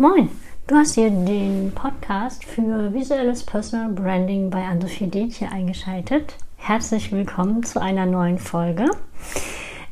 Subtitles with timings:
[0.00, 0.28] Moin,
[0.68, 6.36] du hast hier den Podcast für visuelles Personal Branding bei Anne-Sophie Detje eingeschaltet.
[6.56, 8.88] Herzlich willkommen zu einer neuen Folge.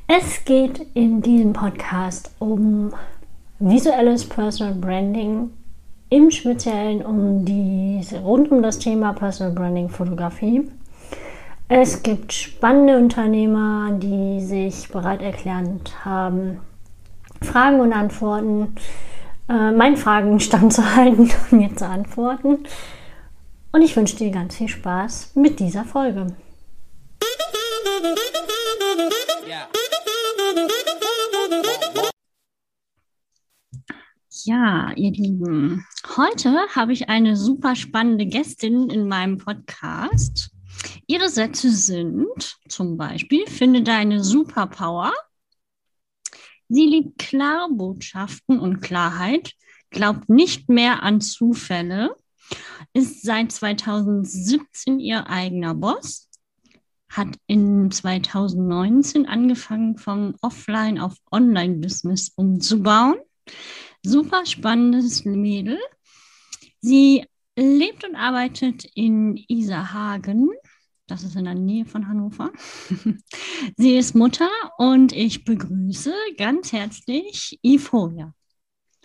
[0.07, 2.93] Es geht in diesem Podcast um
[3.59, 5.51] visuelles Personal Branding,
[6.09, 10.71] im Speziellen um die, rund um das Thema Personal Branding Fotografie.
[11.67, 16.61] Es gibt spannende Unternehmer, die sich bereit erklärt haben,
[17.43, 18.77] Fragen und Antworten,
[19.49, 22.65] äh, meinen Fragen standzuhalten und mir zu antworten.
[23.73, 26.29] Und ich wünsche dir ganz viel Spaß mit dieser Folge.
[34.45, 35.85] Ja, ihr Lieben,
[36.17, 40.51] heute habe ich eine super spannende Gästin in meinem Podcast.
[41.09, 45.13] Ihre Sätze sind zum Beispiel, finde deine Superpower.
[46.69, 49.53] Sie liebt klare Botschaften und Klarheit,
[49.91, 52.17] glaubt nicht mehr an Zufälle,
[52.93, 56.29] ist seit 2017 ihr eigener Boss,
[57.09, 63.17] hat in 2019 angefangen, vom Offline auf Online-Business umzubauen.
[64.03, 65.79] Super spannendes Mädel.
[66.81, 67.25] Sie
[67.57, 70.51] lebt und arbeitet in Iserhagen
[71.07, 72.53] das ist in der Nähe von Hannover.
[73.77, 78.35] Sie ist Mutter und ich begrüße ganz herzlich Iforia.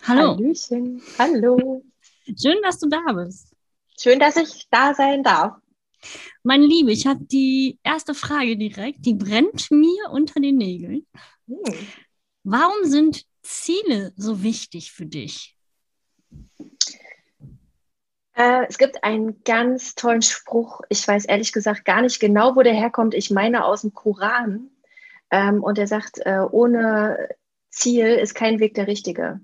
[0.02, 0.36] Hallo.
[0.36, 1.00] Hallöchen.
[1.18, 1.84] Hallo.
[2.24, 3.54] Schön, dass du da bist.
[3.98, 5.54] Schön, dass ich da sein darf.
[6.42, 11.06] Meine Liebe, ich habe die erste Frage direkt, die brennt mir unter den Nägeln.
[11.46, 11.58] Hm.
[12.42, 15.56] Warum sind Ziele so wichtig für dich?
[18.34, 20.80] Äh, es gibt einen ganz tollen Spruch.
[20.88, 23.14] Ich weiß ehrlich gesagt gar nicht genau, wo der herkommt.
[23.14, 24.70] Ich meine aus dem Koran.
[25.30, 27.28] Ähm, und er sagt, äh, ohne
[27.70, 29.40] Ziel ist kein Weg der richtige.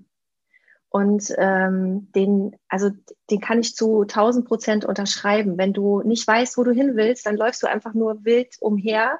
[0.89, 2.89] Und ähm, den, also
[3.29, 5.57] den kann ich zu 1000 Prozent unterschreiben.
[5.57, 9.19] Wenn du nicht weißt, wo du hin willst, dann läufst du einfach nur wild umher.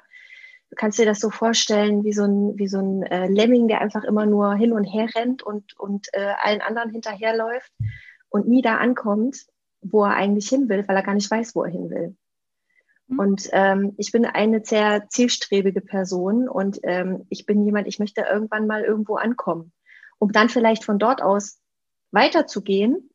[0.70, 3.80] Du kannst dir das so vorstellen wie so ein, wie so ein äh, Lemming, der
[3.80, 7.72] einfach immer nur hin und her rennt und, und äh, allen anderen hinterherläuft
[8.30, 9.46] und nie da ankommt
[9.82, 12.16] wo er eigentlich hin will, weil er gar nicht weiß, wo er hin will.
[13.08, 13.18] Mhm.
[13.18, 18.22] Und ähm, ich bin eine sehr zielstrebige Person und ähm, ich bin jemand, ich möchte
[18.22, 19.72] irgendwann mal irgendwo ankommen,
[20.18, 21.60] um dann vielleicht von dort aus
[22.12, 23.10] weiterzugehen.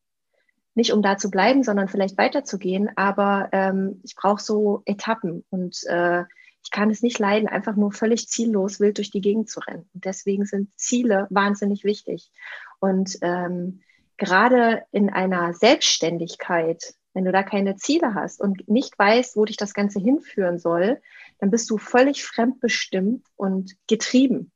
[0.77, 2.89] Nicht um da zu bleiben, sondern vielleicht weiterzugehen.
[2.97, 6.25] Aber ähm, ich brauche so Etappen und äh,
[6.65, 9.87] ich kann es nicht leiden, einfach nur völlig ziellos wild durch die Gegend zu rennen.
[9.93, 12.31] Und deswegen sind Ziele wahnsinnig wichtig.
[12.79, 13.81] Und ähm,
[14.17, 19.57] gerade in einer Selbstständigkeit, wenn du da keine Ziele hast und nicht weißt, wo dich
[19.57, 21.01] das Ganze hinführen soll,
[21.39, 24.51] dann bist du völlig fremdbestimmt und getrieben.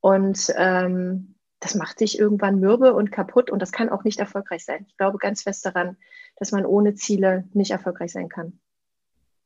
[0.00, 4.64] Und ähm, das macht dich irgendwann mürbe und kaputt und das kann auch nicht erfolgreich
[4.64, 4.84] sein.
[4.88, 5.96] Ich glaube ganz fest daran,
[6.36, 8.58] dass man ohne Ziele nicht erfolgreich sein kann.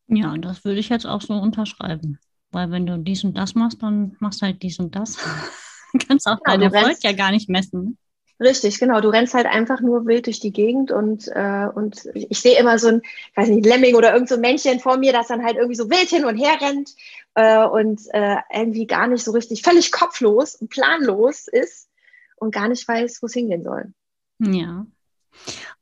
[0.09, 2.19] Ja, das würde ich jetzt auch so unterschreiben.
[2.53, 5.19] Weil wenn du dies und das machst, dann machst du halt dies und das.
[6.09, 7.99] kannst auch ja, deinen Erfolg ja gar nicht messen.
[8.39, 9.01] Richtig, genau.
[9.01, 12.79] Du rennst halt einfach nur wild durch die Gegend und, äh, und ich sehe immer
[12.79, 13.01] so ein,
[13.35, 15.89] weiß nicht, Lemming oder irgend so ein Männchen vor mir, das dann halt irgendwie so
[15.89, 16.91] wild hin und her rennt
[17.35, 21.89] äh, und äh, irgendwie gar nicht so richtig, völlig kopflos und planlos ist
[22.37, 23.95] und gar nicht weiß, wo es hingehen soll.
[24.39, 24.87] Ja.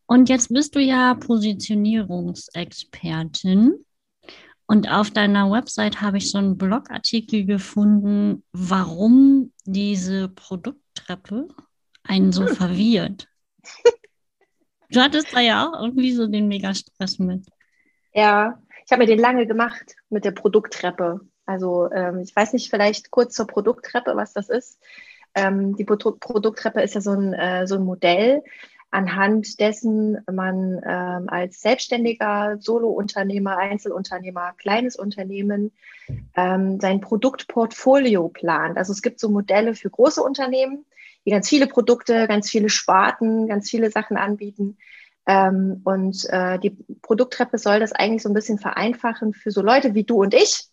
[0.06, 3.84] Und jetzt bist du ja Positionierungsexpertin.
[4.66, 11.48] Und auf deiner Website habe ich so einen Blogartikel gefunden, warum diese Produkttreppe
[12.06, 13.28] einen so verwirrt.
[14.90, 17.46] Du hattest da ja auch irgendwie so den Mega-Stress mit.
[18.12, 21.20] Ja, ich habe mir den lange gemacht mit der Produkttreppe.
[21.46, 24.78] Also ähm, ich weiß nicht, vielleicht kurz zur Produkttreppe, was das ist.
[25.34, 28.42] Ähm, die Pro Produkttreppe ist ja so ein, äh, so ein Modell,
[28.90, 35.72] anhand dessen man ähm, als Selbstständiger, Solounternehmer, Einzelunternehmer, kleines Unternehmen
[36.36, 38.78] ähm, sein Produktportfolio plant.
[38.78, 40.84] Also es gibt so Modelle für große Unternehmen,
[41.24, 44.76] die ganz viele Produkte, ganz viele Sparten, ganz viele Sachen anbieten.
[45.26, 49.94] Ähm, und äh, die Produkttreppe soll das eigentlich so ein bisschen vereinfachen für so Leute
[49.94, 50.68] wie du und ich,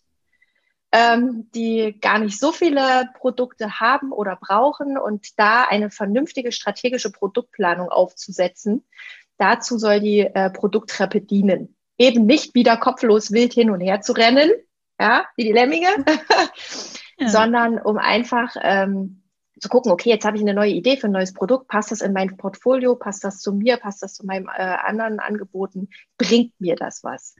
[0.92, 7.10] ähm, die gar nicht so viele Produkte haben oder brauchen und da eine vernünftige strategische
[7.10, 8.84] Produktplanung aufzusetzen.
[9.38, 11.74] Dazu soll die äh, Produkttreppe dienen.
[11.96, 14.50] Eben nicht wieder kopflos wild hin und her zu rennen,
[15.00, 15.88] ja, wie die Lemminge,
[17.18, 17.28] ja.
[17.28, 19.21] sondern um einfach ähm,
[19.62, 22.00] zu gucken, okay, jetzt habe ich eine neue Idee für ein neues Produkt, passt das
[22.00, 25.88] in mein Portfolio, passt das zu mir, passt das zu meinen äh, anderen Angeboten,
[26.18, 27.36] bringt mir das was?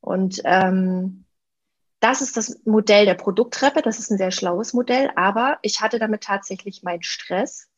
[0.00, 1.26] Und ähm,
[2.00, 6.00] das ist das Modell der Produkttreppe, das ist ein sehr schlaues Modell, aber ich hatte
[6.00, 7.68] damit tatsächlich meinen Stress,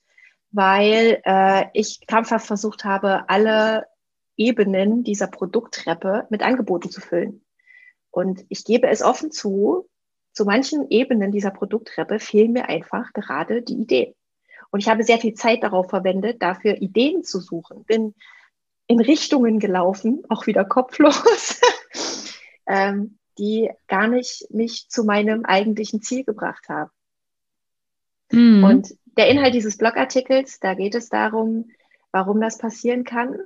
[0.52, 3.86] weil äh, ich krampfhaft versucht habe, alle
[4.38, 7.44] Ebenen dieser Produkttreppe mit Angeboten zu füllen.
[8.10, 9.89] Und ich gebe es offen zu,
[10.40, 14.14] zu manchen Ebenen dieser Produkttreppe fehlen mir einfach gerade die Ideen.
[14.70, 17.84] Und ich habe sehr viel Zeit darauf verwendet, dafür Ideen zu suchen.
[17.84, 18.14] Bin
[18.87, 21.60] in Richtungen gelaufen, auch wieder kopflos,
[22.66, 26.90] ähm, die gar nicht mich zu meinem eigentlichen Ziel gebracht haben.
[28.32, 28.64] Mhm.
[28.64, 31.69] Und der Inhalt dieses Blogartikels, da geht es darum,
[32.12, 33.36] warum das passieren kann,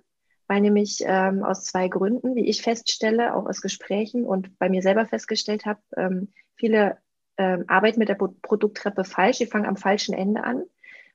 [0.47, 4.83] weil nämlich ähm, aus zwei Gründen, wie ich feststelle, auch aus Gesprächen und bei mir
[4.83, 6.99] selber festgestellt habe, ähm, viele
[7.37, 10.63] ähm, arbeiten mit der Produkttreppe falsch, die fangen am falschen Ende an,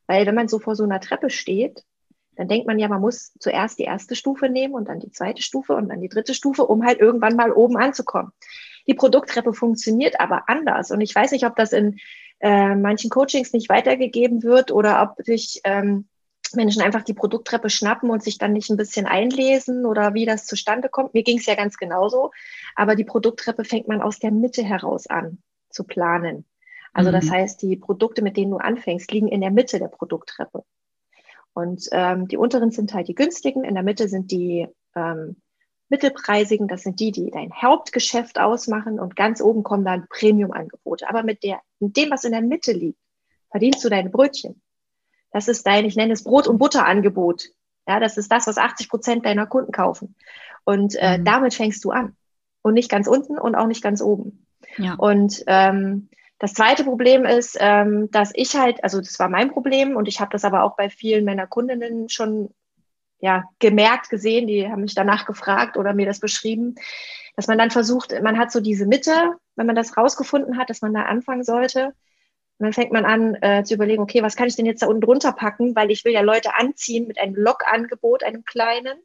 [0.07, 1.83] weil wenn man so vor so einer Treppe steht,
[2.35, 5.41] dann denkt man ja, man muss zuerst die erste Stufe nehmen und dann die zweite
[5.41, 8.31] Stufe und dann die dritte Stufe, um halt irgendwann mal oben anzukommen.
[8.87, 10.89] Die Produkttreppe funktioniert aber anders.
[10.91, 11.99] Und ich weiß nicht, ob das in
[12.39, 16.07] äh, manchen Coachings nicht weitergegeben wird oder ob sich ähm,
[16.55, 20.45] Menschen einfach die Produkttreppe schnappen und sich dann nicht ein bisschen einlesen oder wie das
[20.45, 21.13] zustande kommt.
[21.13, 22.31] Mir ging es ja ganz genauso.
[22.75, 26.45] Aber die Produkttreppe fängt man aus der Mitte heraus an zu planen.
[26.93, 27.13] Also mhm.
[27.13, 30.63] das heißt, die Produkte, mit denen du anfängst, liegen in der Mitte der Produkttreppe.
[31.53, 35.35] Und ähm, die unteren sind halt die günstigen, in der Mitte sind die ähm,
[35.89, 41.09] mittelpreisigen, das sind die, die dein Hauptgeschäft ausmachen und ganz oben kommen dann Premium-Angebote.
[41.09, 42.99] Aber mit, der, mit dem, was in der Mitte liegt,
[43.49, 44.61] verdienst du deine Brötchen.
[45.31, 47.49] Das ist dein, ich nenne es Brot- und Butterangebot.
[47.87, 50.15] Ja, das ist das, was 80 Prozent deiner Kunden kaufen.
[50.63, 51.25] Und äh, mhm.
[51.25, 52.15] damit fängst du an.
[52.61, 54.45] Und nicht ganz unten und auch nicht ganz oben.
[54.77, 54.95] Ja.
[54.95, 56.09] Und ähm,
[56.39, 60.19] das zweite Problem ist, ähm, dass ich halt, also das war mein Problem und ich
[60.19, 62.53] habe das aber auch bei vielen meiner Kundinnen schon
[63.19, 66.75] ja, gemerkt, gesehen, die haben mich danach gefragt oder mir das beschrieben,
[67.35, 69.11] dass man dann versucht, man hat so diese Mitte,
[69.55, 71.93] wenn man das rausgefunden hat, dass man da anfangen sollte,
[72.59, 74.87] und dann fängt man an äh, zu überlegen, okay, was kann ich denn jetzt da
[74.87, 78.97] unten drunter packen, weil ich will ja Leute anziehen mit einem Log-Angebot, einem kleinen.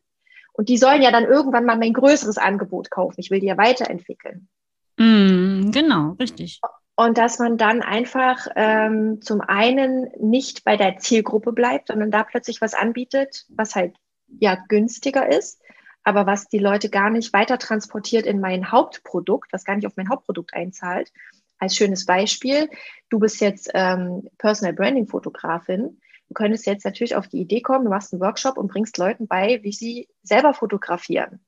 [0.53, 3.21] Und die sollen ja dann irgendwann mal mein größeres Angebot kaufen.
[3.21, 4.49] Ich will die ja weiterentwickeln.
[4.97, 6.61] Mm, genau, richtig.
[6.97, 12.25] Und dass man dann einfach ähm, zum einen nicht bei der Zielgruppe bleibt, sondern da
[12.25, 13.95] plötzlich was anbietet, was halt
[14.41, 15.61] ja günstiger ist,
[16.03, 19.97] aber was die Leute gar nicht weiter transportiert in mein Hauptprodukt, was gar nicht auf
[19.97, 21.12] mein Hauptprodukt einzahlt,
[21.59, 22.69] als schönes Beispiel,
[23.09, 26.01] du bist jetzt ähm, Personal Branding Fotografin.
[26.29, 29.27] Du könntest jetzt natürlich auf die Idee kommen, du machst einen Workshop und bringst Leuten
[29.27, 31.41] bei, wie sie selber fotografieren.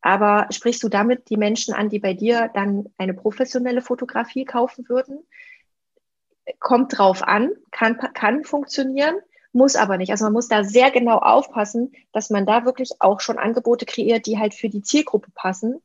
[0.00, 4.88] Aber sprichst du damit die Menschen an, die bei dir dann eine professionelle Fotografie kaufen
[4.88, 5.26] würden?
[6.60, 9.16] Kommt drauf an, kann, kann funktionieren,
[9.52, 10.10] muss aber nicht.
[10.10, 14.26] Also man muss da sehr genau aufpassen, dass man da wirklich auch schon Angebote kreiert,
[14.26, 15.80] die halt für die Zielgruppe passen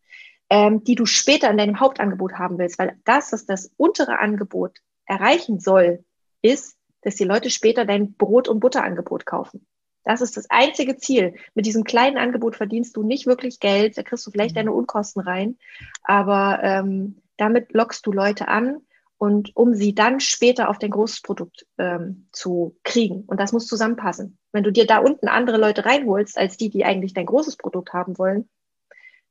[0.50, 2.80] ähm, die du später in deinem Hauptangebot haben willst.
[2.80, 6.04] Weil das, was das untere Angebot erreichen soll,
[6.42, 9.66] ist, dass die Leute später dein Brot- und Butterangebot kaufen.
[10.04, 11.36] Das ist das einzige Ziel.
[11.54, 15.22] Mit diesem kleinen Angebot verdienst du nicht wirklich Geld, da kriegst du vielleicht deine Unkosten
[15.22, 15.58] rein,
[16.04, 18.78] aber ähm, damit lockst du Leute an
[19.18, 23.24] und um sie dann später auf dein großes Produkt ähm, zu kriegen.
[23.28, 24.38] Und das muss zusammenpassen.
[24.52, 27.94] Wenn du dir da unten andere Leute reinholst, als die, die eigentlich dein großes Produkt
[27.94, 28.50] haben wollen,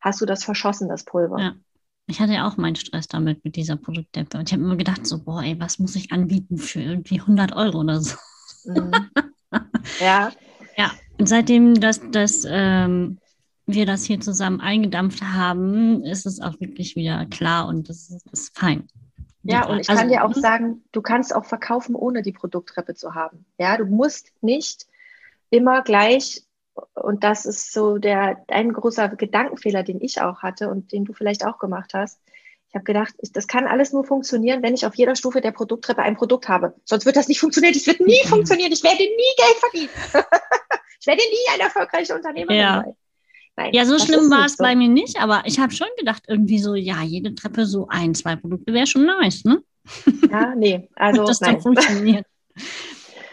[0.00, 1.38] hast du das verschossen, das Pulver.
[1.38, 1.54] Ja.
[2.10, 4.38] Ich hatte ja auch meinen Stress damit, mit dieser Produktdeppe.
[4.38, 7.54] Und ich habe immer gedacht, so, boah, ey, was muss ich anbieten für irgendwie 100
[7.54, 8.16] Euro oder so?
[8.64, 8.92] Mhm.
[10.00, 10.30] Ja.
[10.76, 13.18] Ja, und seitdem, dass, dass ähm,
[13.66, 18.26] wir das hier zusammen eingedampft haben, ist es auch wirklich wieder klar und das ist,
[18.30, 18.86] ist fein.
[19.42, 22.94] Ja, und ich also, kann dir auch sagen, du kannst auch verkaufen, ohne die Produkttreppe
[22.94, 23.46] zu haben.
[23.58, 24.86] Ja, du musst nicht
[25.50, 26.42] immer gleich
[26.94, 31.12] und das ist so der ein großer Gedankenfehler, den ich auch hatte und den du
[31.12, 32.20] vielleicht auch gemacht hast.
[32.68, 35.52] Ich habe gedacht, ich, das kann alles nur funktionieren, wenn ich auf jeder Stufe der
[35.52, 36.74] Produkttreppe ein Produkt habe.
[36.84, 37.72] Sonst wird das nicht funktionieren.
[37.72, 38.72] Das wird nie funktionieren.
[38.72, 39.90] Ich werde nie Geld verdienen.
[41.00, 42.82] ich werde nie ein erfolgreicher Unternehmer ja.
[42.84, 42.94] sein.
[43.56, 44.62] Nein, ja, so schlimm war es so.
[44.62, 48.14] bei mir nicht, aber ich habe schon gedacht, irgendwie so, ja, jede Treppe so ein,
[48.14, 49.62] zwei Produkte wäre schon nice, ne?
[50.30, 51.60] Ja, nee, also das nein.
[51.60, 52.24] funktioniert.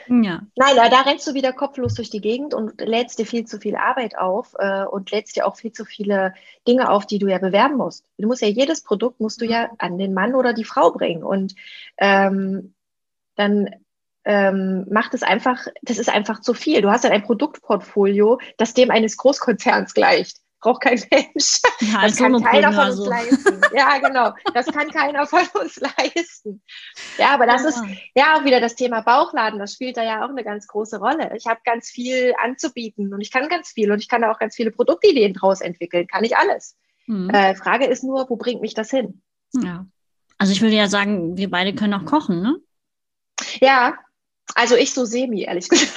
[0.08, 0.42] Ja.
[0.56, 3.76] Nein, da rennst du wieder kopflos durch die Gegend und lädst dir viel zu viel
[3.76, 6.34] Arbeit auf äh, und lädst dir auch viel zu viele
[6.68, 8.06] Dinge auf, die du ja bewerben musst.
[8.18, 11.24] Du musst ja jedes Produkt musst du ja an den Mann oder die Frau bringen
[11.24, 11.56] und
[11.98, 12.74] ähm,
[13.36, 13.70] dann
[14.26, 16.82] ähm, macht es einfach, das ist einfach zu viel.
[16.82, 21.62] Du hast dann ein Produktportfolio, das dem eines Großkonzerns gleicht braucht kein Mensch.
[21.80, 23.10] Ja, das kann keiner von uns so.
[23.10, 23.62] leisten.
[23.76, 24.34] Ja, genau.
[24.54, 26.62] Das kann keiner von uns leisten.
[27.18, 27.70] Ja, aber das ja.
[27.70, 27.84] ist
[28.16, 29.60] ja auch wieder das Thema Bauchladen.
[29.60, 31.32] Das spielt da ja auch eine ganz große Rolle.
[31.36, 34.40] Ich habe ganz viel anzubieten und ich kann ganz viel und ich kann da auch
[34.40, 36.08] ganz viele Produktideen draus entwickeln.
[36.08, 36.78] Kann ich alles.
[37.06, 37.30] Mhm.
[37.30, 39.22] Äh, Frage ist nur, wo bringt mich das hin?
[39.54, 39.86] Ja.
[40.38, 42.56] Also ich würde ja sagen, wir beide können auch kochen, ne?
[43.62, 43.94] Ja,
[44.56, 45.94] also ich so semi, ehrlich gesagt.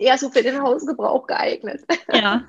[0.00, 1.84] Eher so für den Hausgebrauch geeignet.
[2.12, 2.44] Ja.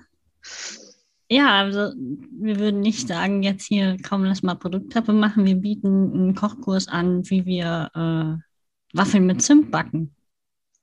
[1.30, 5.46] Ja, also wir würden nicht sagen, jetzt hier, komm, lass mal Produkttreppe machen.
[5.46, 10.14] Wir bieten einen Kochkurs an, wie wir äh, Waffeln mit Zimt backen.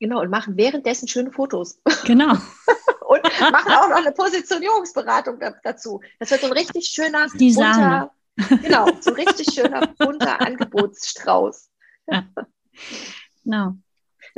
[0.00, 1.80] Genau, und machen währenddessen schöne Fotos.
[2.06, 2.30] Genau.
[2.30, 3.22] und
[3.52, 6.00] machen auch noch eine Positionierungsberatung dazu.
[6.18, 8.10] Das wird so ein richtig schöner, Die bunter,
[8.62, 11.70] genau, so ein richtig schöner, bunter Angebotsstrauß.
[12.06, 12.24] Ja.
[13.44, 13.74] Genau.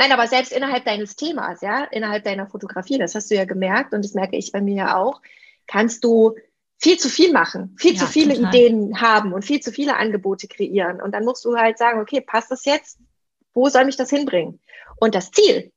[0.00, 3.92] Nein, aber selbst innerhalb deines Themas, ja, innerhalb deiner Fotografie, das hast du ja gemerkt
[3.92, 5.20] und das merke ich bei mir ja auch,
[5.66, 6.36] kannst du
[6.78, 8.48] viel zu viel machen, viel ja, zu viele total.
[8.48, 11.02] Ideen haben und viel zu viele Angebote kreieren.
[11.02, 12.98] Und dann musst du halt sagen, okay, passt das jetzt?
[13.52, 14.58] Wo soll mich das hinbringen?
[14.96, 15.70] Und das Ziel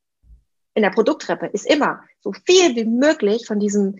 [0.73, 3.99] in der Produkttreppe ist immer, so viel wie möglich von diesem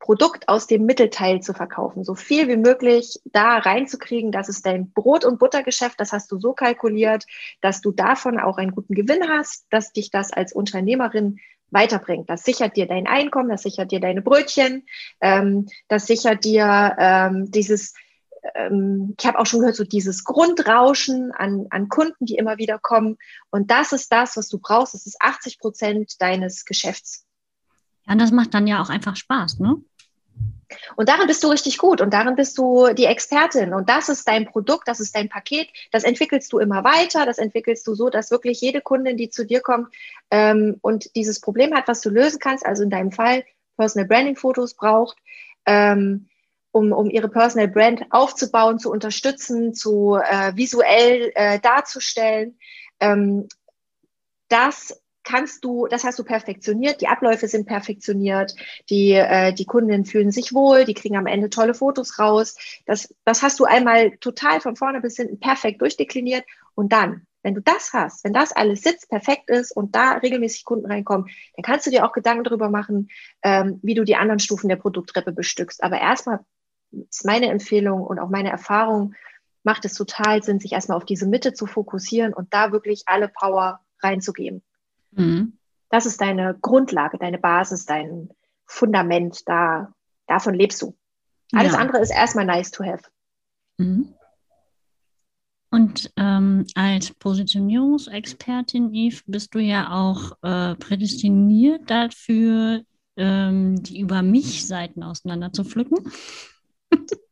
[0.00, 4.90] Produkt aus dem Mittelteil zu verkaufen, so viel wie möglich da reinzukriegen, dass es dein
[4.92, 7.26] Brot- und Buttergeschäft, das hast du so kalkuliert,
[7.60, 11.38] dass du davon auch einen guten Gewinn hast, dass dich das als Unternehmerin
[11.70, 12.28] weiterbringt.
[12.30, 14.86] Das sichert dir dein Einkommen, das sichert dir deine Brötchen,
[15.20, 17.92] ähm, das sichert dir ähm, dieses,
[18.54, 22.78] ähm, ich habe auch schon gehört, so dieses Grundrauschen an, an Kunden, die immer wieder
[22.78, 23.18] kommen.
[23.50, 24.94] Und das ist das, was du brauchst.
[24.94, 27.26] Das ist 80 Prozent deines Geschäfts.
[28.06, 29.76] Ja, und das macht dann ja auch einfach Spaß, ne?
[30.96, 33.74] Und darin bist du richtig gut und darin bist du die Expertin.
[33.74, 35.68] Und das ist dein Produkt, das ist dein Paket.
[35.90, 37.26] Das entwickelst du immer weiter.
[37.26, 39.92] Das entwickelst du so, dass wirklich jede Kundin, die zu dir kommt
[40.30, 43.44] ähm, und dieses Problem hat, was du lösen kannst, also in deinem Fall
[43.76, 45.16] Personal Branding Fotos braucht,
[45.66, 46.28] ähm,
[46.72, 52.58] um, um ihre Personal Brand aufzubauen, zu unterstützen, zu äh, visuell äh, darzustellen.
[53.00, 53.48] Ähm,
[54.48, 55.00] das
[55.30, 58.54] kannst du, das hast du perfektioniert, die Abläufe sind perfektioniert,
[58.88, 62.56] die, äh, die Kundinnen fühlen sich wohl, die kriegen am Ende tolle Fotos raus.
[62.86, 66.44] Das, das hast du einmal total von vorne bis hinten perfekt durchdekliniert.
[66.74, 70.64] Und dann, wenn du das hast, wenn das alles sitzt, perfekt ist und da regelmäßig
[70.64, 73.08] Kunden reinkommen, dann kannst du dir auch Gedanken darüber machen,
[73.42, 75.82] ähm, wie du die anderen Stufen der Produkttreppe bestückst.
[75.82, 76.40] Aber erstmal
[76.90, 79.14] ist meine Empfehlung und auch meine Erfahrung,
[79.62, 83.28] macht es total Sinn, sich erstmal auf diese Mitte zu fokussieren und da wirklich alle
[83.28, 84.62] Power reinzugeben.
[85.12, 85.58] Mhm.
[85.90, 88.30] Das ist deine Grundlage, deine Basis, dein
[88.66, 89.42] Fundament.
[89.46, 89.92] Da,
[90.26, 90.96] davon lebst du.
[91.52, 91.78] Alles ja.
[91.78, 93.02] andere ist erstmal nice to have.
[93.78, 94.14] Mhm.
[95.70, 102.82] Und ähm, als Positionierungsexpertin, Eve, bist du ja auch äh, prädestiniert dafür,
[103.16, 106.10] ähm, die über mich Seiten auseinander zu pflücken.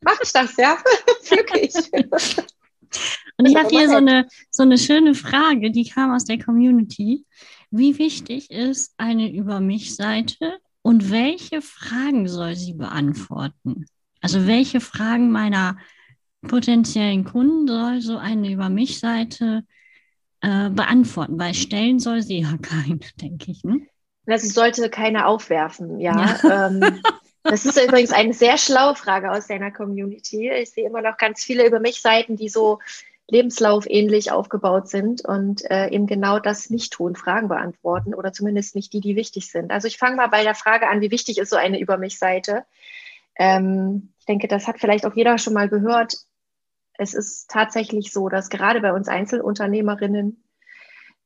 [0.03, 0.77] Mach ich das, ja?
[1.23, 1.75] Pflücke ich.
[3.37, 7.25] Und ich habe hier so eine, so eine schöne Frage, die kam aus der Community.
[7.71, 13.87] Wie wichtig ist eine Über mich-Seite und welche Fragen soll sie beantworten?
[14.21, 15.77] Also welche Fragen meiner
[16.43, 19.65] potenziellen Kunden soll so eine Über mich-Seite
[20.41, 21.39] äh, beantworten?
[21.39, 23.63] Weil stellen soll sie ja keine, denke ich.
[23.65, 23.81] Ne?
[24.27, 26.39] Also sollte keine aufwerfen, ja.
[26.43, 26.69] ja.
[26.69, 27.03] Ähm,
[27.43, 30.51] das ist übrigens eine sehr schlaue Frage aus deiner Community.
[30.51, 32.79] Ich sehe immer noch ganz viele Über mich-Seiten, die so
[33.31, 38.75] Lebenslauf ähnlich aufgebaut sind und äh, eben genau das nicht tun, Fragen beantworten oder zumindest
[38.75, 39.71] nicht die, die wichtig sind.
[39.71, 42.65] Also ich fange mal bei der Frage an, wie wichtig ist so eine Über mich-Seite?
[43.39, 46.15] Ähm, ich denke, das hat vielleicht auch jeder schon mal gehört.
[46.95, 50.43] Es ist tatsächlich so, dass gerade bei uns Einzelunternehmerinnen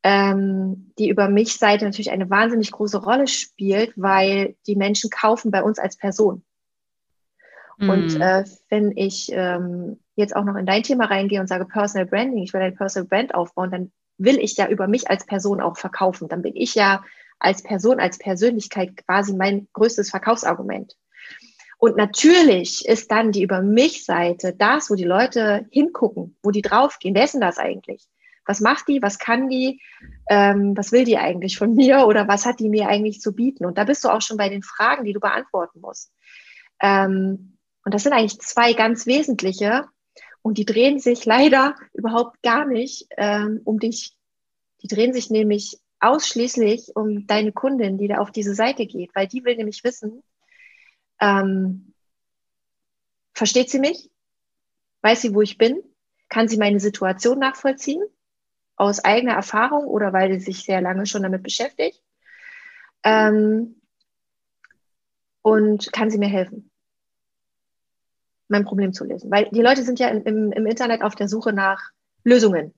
[0.03, 5.63] ähm, die Über mich-Seite natürlich eine wahnsinnig große Rolle spielt, weil die Menschen kaufen bei
[5.63, 6.45] uns als Person.
[7.89, 8.21] Und mhm.
[8.21, 12.43] äh, wenn ich ähm, jetzt auch noch in dein Thema reingehe und sage Personal Branding,
[12.43, 15.77] ich will ein Personal Brand aufbauen, dann will ich ja über mich als Person auch
[15.77, 16.29] verkaufen.
[16.29, 17.03] Dann bin ich ja
[17.39, 20.97] als Person, als Persönlichkeit quasi mein größtes Verkaufsargument.
[21.79, 26.63] Und natürlich ist dann die Über mich Seite das, wo die Leute hingucken, wo die
[26.63, 27.15] draufgehen.
[27.15, 28.07] Wer ist denn das eigentlich?
[28.47, 29.03] Was macht die?
[29.03, 29.81] Was kann die?
[30.29, 32.07] Ähm, was will die eigentlich von mir?
[32.07, 33.65] Oder was hat die mir eigentlich zu bieten?
[33.65, 36.13] Und da bist du auch schon bei den Fragen, die du beantworten musst.
[36.81, 37.52] Ähm,
[37.85, 39.87] und das sind eigentlich zwei ganz wesentliche.
[40.43, 44.17] Und die drehen sich leider überhaupt gar nicht ähm, um dich.
[44.83, 49.29] Die drehen sich nämlich ausschließlich um deine Kundin, die da auf diese Seite geht, weil
[49.29, 50.23] die will nämlich wissen,
[51.21, 51.95] ähm,
[53.35, 54.11] versteht sie mich?
[55.03, 55.81] Weiß sie, wo ich bin?
[56.29, 58.03] Kann sie meine Situation nachvollziehen?
[58.75, 62.03] Aus eigener Erfahrung oder weil sie sich sehr lange schon damit beschäftigt?
[63.05, 63.81] Ähm,
[65.43, 66.72] und kann sie mir helfen?
[68.53, 69.31] Mein Problem zu lösen.
[69.31, 71.91] Weil die Leute sind ja im, im Internet auf der Suche nach
[72.23, 72.73] Lösungen.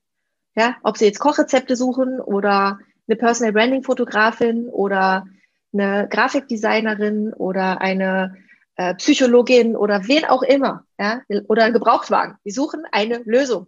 [0.56, 5.26] Ja, ob sie jetzt Kochrezepte suchen oder eine Personal Branding Fotografin oder
[5.72, 8.36] eine Grafikdesignerin oder eine
[8.76, 12.36] äh, Psychologin oder wen auch immer, ja, oder ein Gebrauchtwagen.
[12.44, 13.66] Die suchen eine Lösung.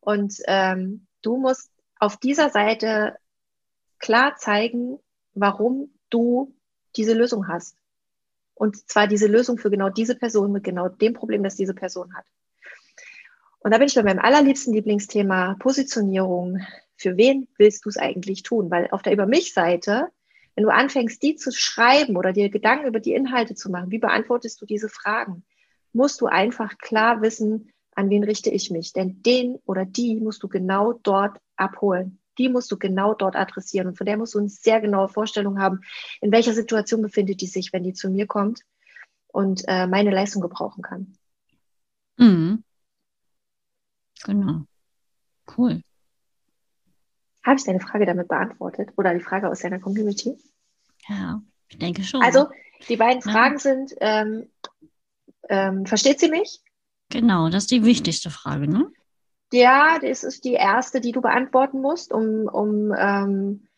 [0.00, 3.16] Und ähm, du musst auf dieser Seite
[3.98, 4.98] klar zeigen,
[5.32, 6.54] warum du
[6.96, 7.76] diese Lösung hast.
[8.54, 12.14] Und zwar diese Lösung für genau diese Person mit genau dem Problem, das diese Person
[12.14, 12.24] hat.
[13.60, 16.60] Und da bin ich bei meinem allerliebsten Lieblingsthema Positionierung.
[16.96, 18.70] Für wen willst du es eigentlich tun?
[18.70, 20.08] Weil auf der Über mich-Seite,
[20.54, 23.98] wenn du anfängst, die zu schreiben oder dir Gedanken über die Inhalte zu machen, wie
[23.98, 25.44] beantwortest du diese Fragen,
[25.92, 28.92] musst du einfach klar wissen, an wen richte ich mich.
[28.92, 32.20] Denn den oder die musst du genau dort abholen.
[32.38, 33.88] Die musst du genau dort adressieren.
[33.88, 35.80] Und von der musst du eine sehr genaue Vorstellung haben,
[36.20, 38.62] in welcher Situation befindet die sich, wenn die zu mir kommt
[39.28, 41.16] und äh, meine Leistung gebrauchen kann.
[42.16, 42.64] Mhm.
[44.24, 44.64] Genau.
[45.56, 45.82] Cool.
[47.44, 50.38] Habe ich deine Frage damit beantwortet oder die Frage aus deiner Community?
[51.08, 52.22] Ja, ich denke schon.
[52.22, 52.48] Also,
[52.88, 53.58] die beiden Fragen ja.
[53.58, 54.48] sind, ähm,
[55.48, 56.60] ähm, versteht sie mich?
[57.10, 58.90] Genau, das ist die wichtigste Frage, ne?
[59.54, 63.68] Ja, das ist die erste, die du beantworten musst, um, um ähm,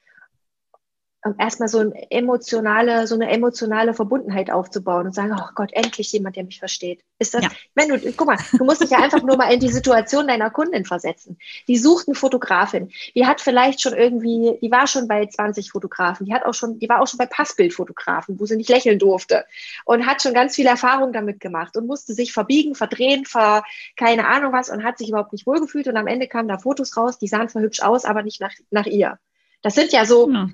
[1.39, 6.37] erstmal so eine emotionale, so eine emotionale Verbundenheit aufzubauen und sagen, oh Gott, endlich jemand,
[6.37, 7.03] der mich versteht.
[7.19, 7.51] Ist das, ja.
[7.75, 10.51] wenn du, guck mal, du musst dich ja einfach nur mal in die Situation deiner
[10.51, 11.39] Kundin versetzen.
[11.67, 12.91] Die sucht eine Fotografin.
[13.15, 16.27] Die hat vielleicht schon irgendwie, die war schon bei 20 Fotografen.
[16.27, 19.45] Die hat auch schon, die war auch schon bei Passbildfotografen, wo sie nicht lächeln durfte
[19.85, 23.65] und hat schon ganz viel Erfahrung damit gemacht und musste sich verbiegen, verdrehen, ver,
[23.97, 26.97] keine Ahnung was und hat sich überhaupt nicht wohlgefühlt und am Ende kamen da Fotos
[26.97, 29.19] raus, die sahen zwar hübsch aus, aber nicht nach, nach ihr.
[29.63, 30.49] Das sind ja so, ja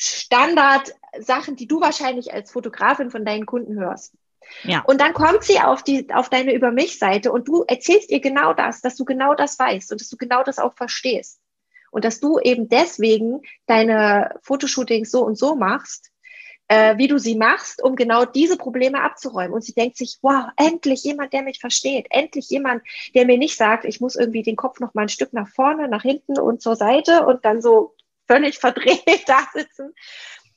[0.00, 4.14] Standard-Sachen, die du wahrscheinlich als Fotografin von deinen Kunden hörst.
[4.64, 4.82] Ja.
[4.86, 8.54] Und dann kommt sie auf die, auf deine Über mich-Seite und du erzählst ihr genau
[8.54, 11.40] das, dass du genau das weißt und dass du genau das auch verstehst.
[11.90, 16.10] Und dass du eben deswegen deine Fotoshootings so und so machst,
[16.68, 19.52] äh, wie du sie machst, um genau diese Probleme abzuräumen.
[19.52, 22.06] Und sie denkt sich, wow, endlich jemand, der mich versteht.
[22.10, 22.82] Endlich jemand,
[23.14, 25.88] der mir nicht sagt, ich muss irgendwie den Kopf noch mal ein Stück nach vorne,
[25.88, 27.94] nach hinten und zur Seite und dann so
[28.30, 29.94] völlig verdreht da sitzen,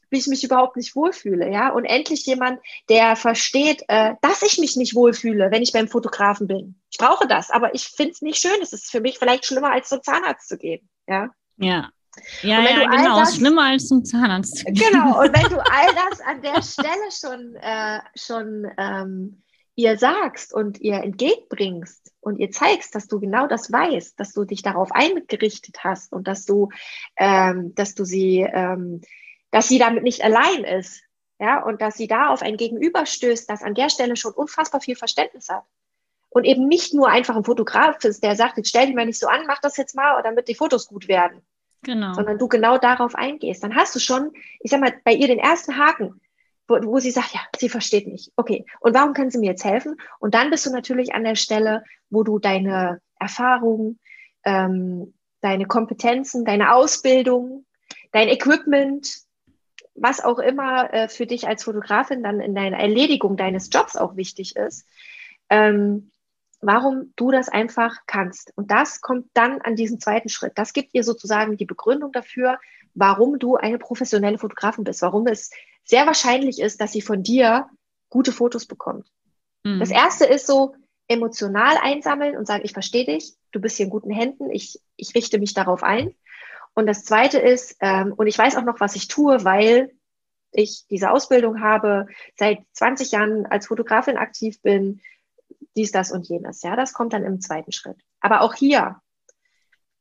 [0.09, 1.69] wie ich mich überhaupt nicht wohlfühle, ja.
[1.69, 6.47] Und endlich jemand, der versteht, äh, dass ich mich nicht wohlfühle, wenn ich beim Fotografen
[6.47, 6.75] bin.
[6.91, 8.61] Ich brauche das, aber ich finde es nicht schön.
[8.61, 11.29] Es ist für mich vielleicht schlimmer, als zum Zahnarzt zu gehen, ja.
[11.57, 11.89] Ja.
[12.43, 14.75] Ja, ja, genau, das, schlimmer als zum Zahnarzt zu gehen.
[14.91, 19.41] Genau, und wenn du all das an der Stelle schon, äh, schon ähm,
[19.75, 24.45] ihr sagst und ihr entgegenbringst und ihr zeigst, dass du genau das weißt, dass du
[24.45, 26.69] dich darauf eingerichtet hast und dass du,
[27.17, 29.01] ähm, dass du sie, ähm,
[29.51, 31.01] dass sie damit nicht allein ist,
[31.39, 34.81] ja, und dass sie da auf ein Gegenüber stößt, das an der Stelle schon unfassbar
[34.81, 35.63] viel Verständnis hat.
[36.29, 39.19] Und eben nicht nur einfach ein Fotograf ist, der sagt, jetzt stell dich mal nicht
[39.19, 41.41] so an, mach das jetzt mal, damit die Fotos gut werden.
[41.83, 42.13] Genau.
[42.13, 43.61] Sondern du genau darauf eingehst.
[43.63, 44.31] Dann hast du schon,
[44.61, 46.21] ich sag mal, bei ihr den ersten Haken
[46.67, 48.31] wo, wo sie sagt, ja, sie versteht mich.
[48.35, 49.95] Okay, und warum können Sie mir jetzt helfen?
[50.19, 53.99] Und dann bist du natürlich an der Stelle, wo du deine Erfahrungen,
[54.45, 57.65] ähm, deine Kompetenzen, deine Ausbildung,
[58.11, 59.23] dein Equipment,
[59.95, 64.15] was auch immer äh, für dich als Fotografin dann in deiner Erledigung deines Jobs auch
[64.15, 64.87] wichtig ist,
[65.49, 66.11] ähm,
[66.61, 68.53] warum du das einfach kannst.
[68.55, 70.53] Und das kommt dann an diesen zweiten Schritt.
[70.55, 72.57] Das gibt dir sozusagen die Begründung dafür,
[72.93, 75.51] warum du eine professionelle Fotografin bist, warum es
[75.83, 77.69] sehr wahrscheinlich ist, dass sie von dir
[78.09, 79.07] gute Fotos bekommt.
[79.63, 79.79] Mhm.
[79.79, 80.75] Das erste ist so
[81.07, 85.13] emotional einsammeln und sagen, ich verstehe dich, du bist hier in guten Händen, ich, ich
[85.15, 86.15] richte mich darauf ein.
[86.75, 89.91] Und das zweite ist, ähm, und ich weiß auch noch, was ich tue, weil
[90.51, 95.01] ich diese Ausbildung habe, seit 20 Jahren als Fotografin aktiv bin,
[95.75, 96.61] dies, das und jenes.
[96.61, 97.97] Ja, das kommt dann im zweiten Schritt.
[98.21, 99.01] Aber auch hier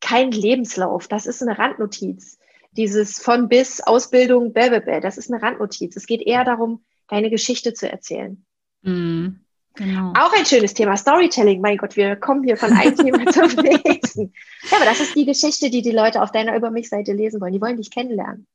[0.01, 1.09] kein Lebenslauf.
[1.09, 2.39] Das ist eine Randnotiz
[2.73, 5.97] dieses von bis Ausbildung, blablabla, das ist eine Randnotiz.
[5.97, 8.45] Es geht eher darum, deine Geschichte zu erzählen.
[8.83, 9.29] Mm,
[9.75, 10.13] genau.
[10.17, 11.61] Auch ein schönes Thema, Storytelling.
[11.61, 14.33] Mein Gott, wir kommen hier von einem Thema zum nächsten.
[14.71, 17.53] Ja, aber das ist die Geschichte, die die Leute auf deiner Über mich-Seite lesen wollen.
[17.53, 18.47] Die wollen dich kennenlernen.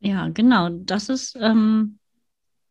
[0.00, 0.70] Ja, genau.
[0.70, 1.98] Das ist ähm,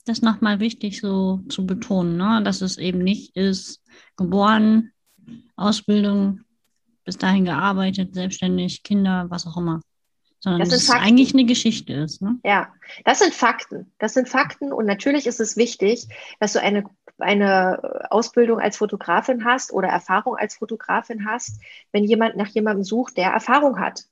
[0.05, 2.41] das nochmal wichtig so zu betonen, ne?
[2.43, 3.81] dass es eben nicht ist,
[4.17, 4.91] geboren,
[5.55, 6.41] Ausbildung,
[7.05, 9.81] bis dahin gearbeitet, selbstständig, Kinder, was auch immer
[10.41, 12.21] sondern das dass es eigentlich eine Geschichte ist.
[12.21, 12.39] Ne?
[12.43, 12.73] Ja,
[13.05, 13.91] das sind Fakten.
[13.99, 16.07] Das sind Fakten und natürlich ist es wichtig,
[16.39, 16.83] dass du eine,
[17.19, 23.17] eine Ausbildung als Fotografin hast oder Erfahrung als Fotografin hast, wenn jemand nach jemandem sucht,
[23.17, 24.05] der Erfahrung hat.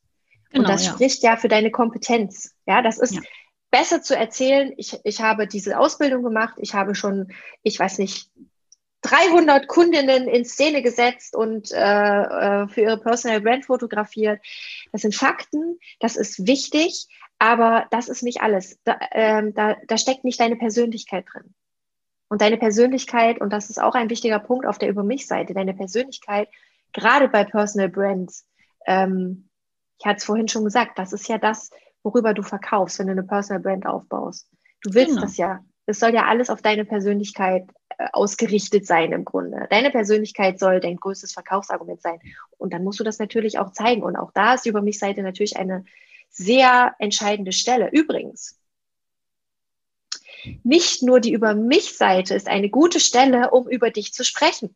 [0.51, 0.93] Genau, und das ja.
[0.93, 2.55] spricht ja für deine Kompetenz.
[2.67, 3.21] Ja, das ist ja.
[3.71, 4.71] besser zu erzählen.
[4.77, 6.55] Ich, ich habe diese Ausbildung gemacht.
[6.57, 7.31] Ich habe schon,
[7.63, 8.29] ich weiß nicht,
[9.01, 14.41] 300 Kundinnen in Szene gesetzt und äh, äh, für ihre Personal Brand fotografiert.
[14.91, 17.07] Das sind Fakten, das ist wichtig,
[17.39, 18.79] aber das ist nicht alles.
[18.83, 21.53] Da, ähm, da, da steckt nicht deine Persönlichkeit drin.
[22.27, 25.73] Und deine Persönlichkeit, und das ist auch ein wichtiger Punkt auf der Über mich-Seite, deine
[25.73, 26.49] Persönlichkeit,
[26.91, 28.45] gerade bei Personal Brands,
[28.85, 29.49] ähm,
[29.97, 31.71] ich hatte es vorhin schon gesagt, das ist ja das,
[32.03, 34.49] worüber du verkaufst, wenn du eine Personal Brand aufbaust.
[34.81, 35.21] Du willst genau.
[35.21, 35.63] das ja.
[35.85, 37.67] Es soll ja alles auf deine Persönlichkeit
[38.13, 39.67] ausgerichtet sein im Grunde.
[39.69, 42.19] Deine Persönlichkeit soll dein größtes Verkaufsargument sein.
[42.57, 44.03] Und dann musst du das natürlich auch zeigen.
[44.03, 45.85] Und auch da ist die Über mich Seite natürlich eine
[46.29, 47.89] sehr entscheidende Stelle.
[47.91, 48.59] Übrigens,
[50.63, 54.75] nicht nur die Über mich Seite ist eine gute Stelle, um über dich zu sprechen.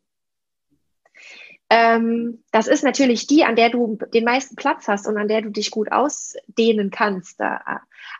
[1.69, 5.41] Ähm, das ist natürlich die, an der du den meisten Platz hast und an der
[5.41, 7.39] du dich gut ausdehnen kannst.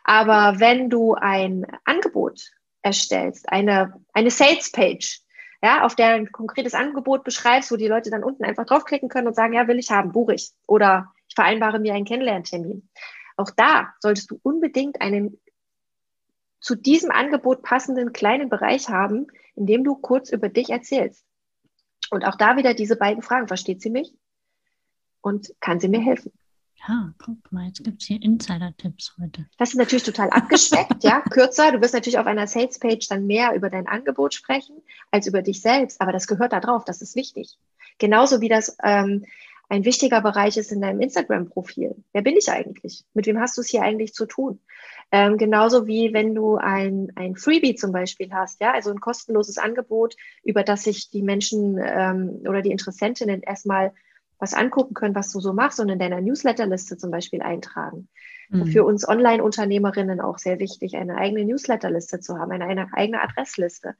[0.02, 2.50] Aber wenn du ein Angebot
[2.84, 5.20] erstellst, eine, eine Sales Page,
[5.62, 9.26] ja, auf der ein konkretes Angebot beschreibst, wo die Leute dann unten einfach draufklicken können
[9.26, 10.52] und sagen, ja, will ich haben, buche ich.
[10.66, 12.88] Oder ich vereinbare mir einen Kennenlerntermin.
[13.36, 15.40] Auch da solltest du unbedingt einen
[16.60, 21.24] zu diesem Angebot passenden kleinen Bereich haben, in dem du kurz über dich erzählst.
[22.10, 23.48] Und auch da wieder diese beiden Fragen.
[23.48, 24.12] Versteht sie mich?
[25.22, 26.32] Und kann sie mir helfen?
[26.86, 29.46] Ja, guck mal, jetzt gibt es hier Insider-Tipps heute.
[29.58, 31.72] Das ist natürlich total abgespeckt, ja, kürzer.
[31.72, 34.76] Du wirst natürlich auf einer Sales-Page dann mehr über dein Angebot sprechen
[35.10, 37.56] als über dich selbst, aber das gehört da drauf, das ist wichtig.
[37.98, 39.24] Genauso wie das ähm,
[39.70, 41.96] ein wichtiger Bereich ist in deinem Instagram-Profil.
[42.12, 43.04] Wer bin ich eigentlich?
[43.14, 44.60] Mit wem hast du es hier eigentlich zu tun?
[45.10, 49.56] Ähm, genauso wie wenn du ein, ein Freebie zum Beispiel hast, ja, also ein kostenloses
[49.56, 53.92] Angebot, über das sich die Menschen ähm, oder die Interessentinnen erstmal
[54.38, 58.08] was angucken können, was du so machst und in deiner Newsletterliste zum Beispiel eintragen.
[58.50, 58.66] Mhm.
[58.66, 63.94] Für uns Online-Unternehmerinnen auch sehr wichtig, eine eigene Newsletterliste zu haben, eine, eine eigene Adressliste.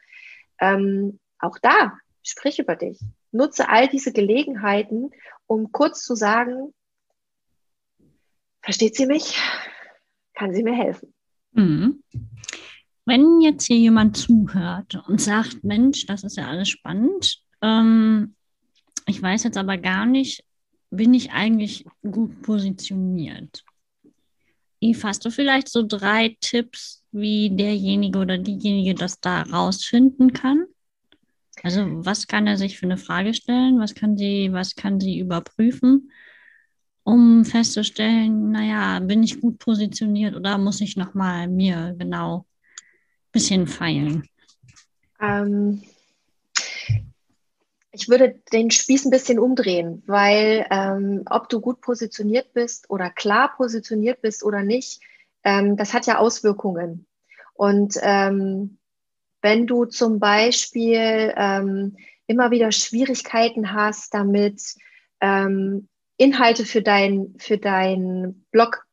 [0.60, 3.00] Ähm, auch da, sprich über dich.
[3.32, 5.10] Nutze all diese Gelegenheiten,
[5.46, 6.72] um kurz zu sagen,
[8.62, 9.38] versteht sie mich?
[10.34, 11.14] Kann sie mir helfen?
[11.52, 12.02] Mhm.
[13.06, 18.34] Wenn jetzt hier jemand zuhört und sagt, Mensch, das ist ja alles spannend, ähm,
[19.06, 20.44] ich weiß jetzt aber gar nicht,
[20.90, 23.64] bin ich eigentlich gut positioniert?
[24.80, 30.66] Eve, hast du vielleicht so drei Tipps, wie derjenige oder diejenige das da rausfinden kann?
[31.62, 33.78] Also was kann er sich für eine Frage stellen?
[33.78, 36.10] Was kann sie, was kann sie überprüfen,
[37.04, 43.66] um festzustellen, naja, bin ich gut positioniert oder muss ich nochmal mir genau ein bisschen
[43.66, 44.24] feilen?
[45.20, 45.82] Ähm,
[47.94, 53.08] ich würde den Spieß ein bisschen umdrehen, weil ähm, ob du gut positioniert bist oder
[53.08, 55.00] klar positioniert bist oder nicht,
[55.44, 57.06] ähm, das hat ja Auswirkungen.
[57.54, 58.78] Und ähm,
[59.42, 64.74] wenn du zum Beispiel ähm, immer wieder Schwierigkeiten hast, damit
[65.20, 68.86] ähm, Inhalte für dein, für dein Blog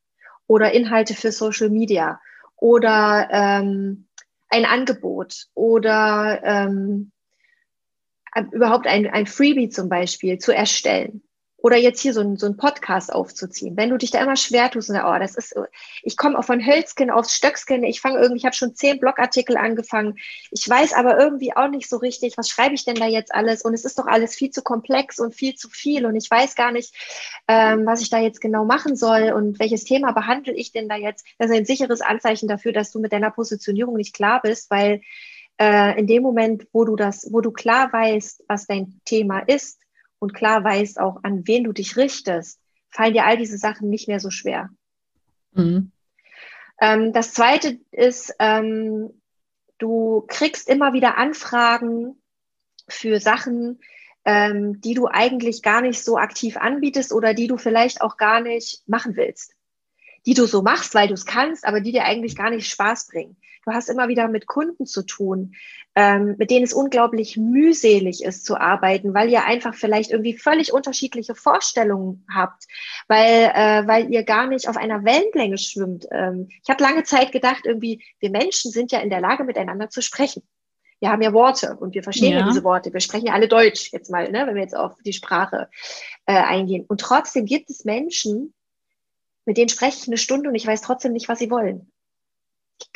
[0.47, 2.19] oder Inhalte für Social Media
[2.57, 4.07] oder ähm,
[4.49, 7.11] ein Angebot oder ähm,
[8.51, 11.21] überhaupt ein, ein Freebie zum Beispiel zu erstellen
[11.61, 13.77] oder jetzt hier so ein, so ein Podcast aufzuziehen.
[13.77, 15.55] Wenn du dich da immer schwer tust und sagst, oh, das ist,
[16.01, 19.57] ich komme auch von Hölzken aufs Stöcksken, ich fange irgendwie, ich habe schon zehn Blogartikel
[19.57, 20.15] angefangen,
[20.49, 23.61] ich weiß aber irgendwie auch nicht so richtig, was schreibe ich denn da jetzt alles
[23.61, 26.55] und es ist doch alles viel zu komplex und viel zu viel und ich weiß
[26.55, 26.95] gar nicht,
[27.47, 30.95] ähm, was ich da jetzt genau machen soll und welches Thema behandle ich denn da
[30.95, 31.25] jetzt.
[31.37, 35.01] Das ist ein sicheres Anzeichen dafür, dass du mit deiner Positionierung nicht klar bist, weil
[35.61, 39.79] äh, in dem Moment, wo du das, wo du klar weißt, was dein Thema ist
[40.17, 44.07] und klar weißt auch, an wen du dich richtest, fallen dir all diese Sachen nicht
[44.07, 44.71] mehr so schwer.
[45.51, 45.91] Mhm.
[46.81, 49.21] Ähm, das zweite ist, ähm,
[49.77, 52.19] du kriegst immer wieder Anfragen
[52.87, 53.81] für Sachen,
[54.25, 58.41] ähm, die du eigentlich gar nicht so aktiv anbietest oder die du vielleicht auch gar
[58.41, 59.53] nicht machen willst.
[60.25, 63.07] Die du so machst, weil du es kannst, aber die dir eigentlich gar nicht Spaß
[63.07, 63.37] bringen.
[63.65, 65.53] Du hast immer wieder mit Kunden zu tun,
[65.95, 70.73] ähm, mit denen es unglaublich mühselig ist zu arbeiten, weil ihr einfach vielleicht irgendwie völlig
[70.73, 72.65] unterschiedliche Vorstellungen habt,
[73.07, 76.07] weil, äh, weil ihr gar nicht auf einer Wellenlänge schwimmt.
[76.11, 79.89] Ähm, ich habe lange Zeit gedacht, irgendwie, wir Menschen sind ja in der Lage, miteinander
[79.89, 80.41] zu sprechen.
[80.99, 82.93] Wir haben ja Worte und wir verstehen ja, ja diese Worte.
[82.93, 85.67] Wir sprechen ja alle Deutsch jetzt mal, ne, wenn wir jetzt auf die Sprache
[86.25, 86.85] äh, eingehen.
[86.87, 88.53] Und trotzdem gibt es Menschen,
[89.45, 91.91] mit denen spreche ich eine Stunde und ich weiß trotzdem nicht, was sie wollen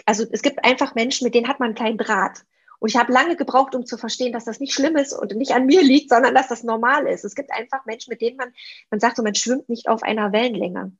[0.05, 2.43] also es gibt einfach Menschen, mit denen hat man einen kleinen Draht.
[2.79, 5.53] Und ich habe lange gebraucht, um zu verstehen, dass das nicht schlimm ist und nicht
[5.53, 7.23] an mir liegt, sondern dass das normal ist.
[7.23, 8.53] Es gibt einfach Menschen, mit denen man,
[8.91, 10.91] man sagt so, man schwimmt nicht auf einer Wellenlänge.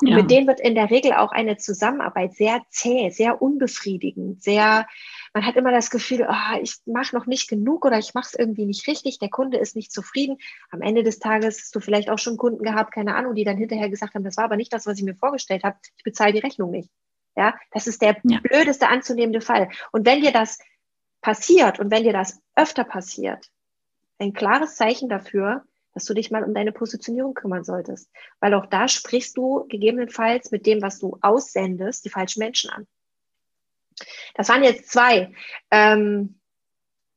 [0.00, 0.16] Und ja.
[0.16, 4.86] mit denen wird in der Regel auch eine Zusammenarbeit sehr zäh, sehr unbefriedigend, sehr,
[5.34, 8.38] man hat immer das Gefühl, oh, ich mache noch nicht genug oder ich mache es
[8.38, 10.38] irgendwie nicht richtig, der Kunde ist nicht zufrieden.
[10.70, 13.56] Am Ende des Tages hast du vielleicht auch schon Kunden gehabt, keine Ahnung, die dann
[13.56, 16.32] hinterher gesagt haben, das war aber nicht das, was ich mir vorgestellt habe, ich bezahle
[16.32, 16.88] die Rechnung nicht.
[17.36, 18.38] Ja, das ist der ja.
[18.40, 19.68] blödeste anzunehmende Fall.
[19.90, 20.60] Und wenn dir das
[21.20, 23.50] passiert und wenn dir das öfter passiert,
[24.20, 28.08] ein klares Zeichen dafür, dass du dich mal um deine Positionierung kümmern solltest.
[28.38, 32.86] Weil auch da sprichst du gegebenenfalls mit dem, was du aussendest, die falschen Menschen an.
[34.34, 35.32] Das waren jetzt zwei
[35.70, 36.40] ähm,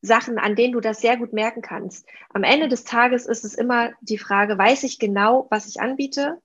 [0.01, 2.07] Sachen, an denen du das sehr gut merken kannst.
[2.29, 6.41] Am Ende des Tages ist es immer die Frage, weiß ich genau, was ich anbiete?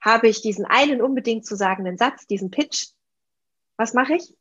[0.00, 2.88] Habe ich diesen einen unbedingt zu sagenden Satz, diesen Pitch?
[3.76, 4.34] Was mache ich?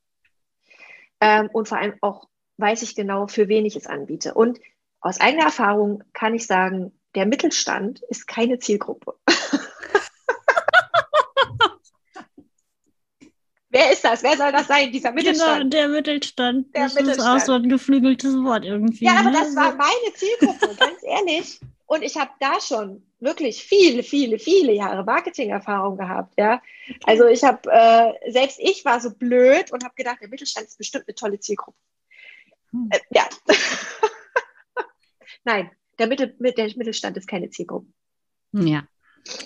[1.20, 4.34] Ähm, und vor allem auch, weiß ich genau, für wen ich es anbiete.
[4.34, 4.60] Und
[5.00, 9.16] aus eigener Erfahrung kann ich sagen, der Mittelstand ist keine Zielgruppe.
[13.72, 14.22] Wer ist das?
[14.22, 15.60] Wer soll das sein, dieser genau, Mittelstand?
[15.60, 16.76] Genau, der Mittelstand.
[16.76, 17.20] Der das Mittelstand.
[17.20, 19.06] ist auch so ein geflügeltes Wort irgendwie.
[19.06, 19.40] Ja, aber ne?
[19.40, 21.60] das war meine Zielgruppe, ganz ehrlich.
[21.86, 26.34] Und ich habe da schon wirklich viele, viele, viele Jahre Marketingerfahrung gehabt.
[26.38, 26.62] Ja,
[27.06, 30.78] also ich habe äh, selbst ich war so blöd und habe gedacht, der Mittelstand ist
[30.78, 31.78] bestimmt eine tolle Zielgruppe.
[32.72, 32.90] Hm.
[32.92, 33.28] Äh, ja.
[35.44, 37.88] Nein, der, Mittel, der Mittelstand ist keine Zielgruppe.
[38.52, 38.84] Ja.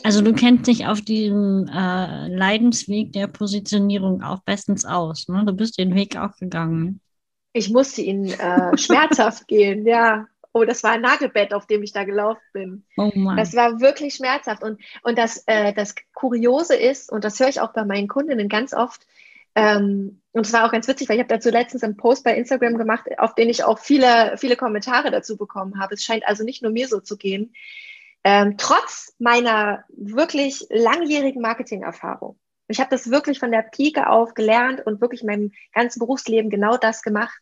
[0.03, 5.27] Also du kennst dich auf diesem äh, Leidensweg der Positionierung auch bestens aus.
[5.27, 5.43] Ne?
[5.45, 7.01] Du bist den Weg auch gegangen.
[7.53, 10.27] Ich musste ihn äh, schmerzhaft gehen, ja.
[10.53, 12.85] Oh, das war ein Nagelbett, auf dem ich da gelaufen bin.
[12.95, 13.35] Oh Mann.
[13.35, 14.63] Das war wirklich schmerzhaft.
[14.63, 18.47] Und, und das, äh, das Kuriose ist, und das höre ich auch bei meinen Kundinnen
[18.47, 19.05] ganz oft,
[19.55, 22.35] ähm, und es war auch ganz witzig, weil ich habe dazu letztens einen Post bei
[22.35, 25.93] Instagram gemacht, auf den ich auch viele, viele Kommentare dazu bekommen habe.
[25.93, 27.53] Es scheint also nicht nur mir so zu gehen.
[28.27, 32.39] Ähm, trotz meiner wirklich langjährigen Marketingerfahrung.
[32.67, 36.49] Ich habe das wirklich von der Pike auf gelernt und wirklich in meinem ganzen Berufsleben
[36.49, 37.39] genau das gemacht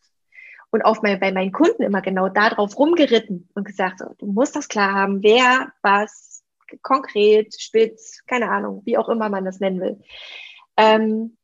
[0.70, 4.56] und auf mein, bei meinen Kunden immer genau darauf rumgeritten und gesagt, so, du musst
[4.56, 6.44] das klar haben, wer, was,
[6.82, 10.00] konkret, spitz, keine Ahnung, wie auch immer man das nennen will.
[10.76, 11.38] Ähm,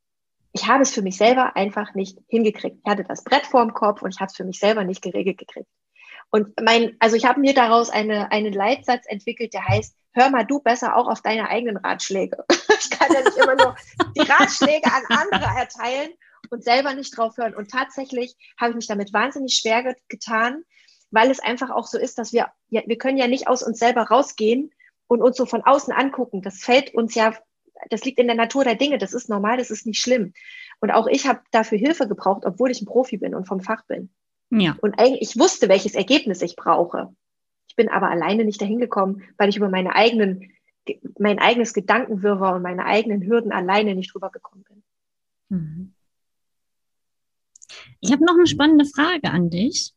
[0.53, 2.77] ich habe es für mich selber einfach nicht hingekriegt.
[2.85, 5.39] Ich hatte das Brett vorm Kopf und ich habe es für mich selber nicht geregelt
[5.39, 5.69] gekriegt.
[6.31, 10.45] Und mein, also ich habe mir daraus eine, einen Leitsatz entwickelt, der heißt, hör mal
[10.45, 12.45] du besser auch auf deine eigenen Ratschläge.
[12.51, 13.77] ich kann ja nicht immer nur
[14.17, 16.11] die Ratschläge an andere erteilen
[16.51, 17.55] und selber nicht drauf hören.
[17.55, 20.65] Und tatsächlich habe ich mich damit wahnsinnig schwer getan,
[21.11, 23.79] weil es einfach auch so ist, dass wir, ja, wir können ja nicht aus uns
[23.79, 24.73] selber rausgehen
[25.09, 26.43] und uns so von außen angucken.
[26.43, 27.35] Das fällt uns ja,
[27.89, 28.99] das liegt in der Natur der Dinge.
[28.99, 30.33] Das ist normal, das ist nicht schlimm.
[30.81, 33.85] Und auch ich habe dafür Hilfe gebraucht, obwohl ich ein Profi bin und vom Fach
[33.87, 34.11] bin.
[34.51, 34.77] Ja.
[34.81, 37.15] Und eigentlich, ich wusste, welches Ergebnis ich brauche.
[37.69, 40.53] Ich bin aber alleine nicht dahin gekommen, weil ich über meine eigenen,
[41.19, 44.83] mein eigenes Gedankenwirrwarr und meine eigenen Hürden alleine nicht drüber gekommen bin.
[45.49, 45.95] Mhm.
[48.01, 49.93] Ich habe noch eine spannende Frage an dich.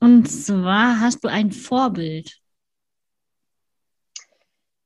[0.00, 2.40] Und zwar hast du ein Vorbild?